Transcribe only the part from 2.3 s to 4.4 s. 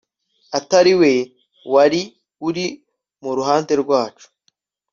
uri mu ruhande rwacu